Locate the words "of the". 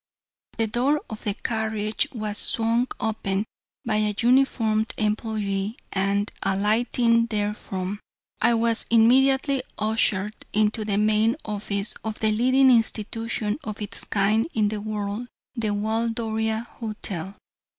1.11-1.35, 12.03-12.31